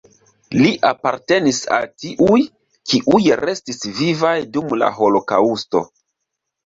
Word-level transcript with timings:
Li 0.59 0.69
apartenis 0.91 1.59
al 1.75 1.85
tiuj, 2.03 2.39
kiuj 2.93 3.21
restis 3.45 3.85
vivaj 4.01 4.35
dum 4.57 4.75
la 4.85 4.91
holokaŭsto. 5.01 5.85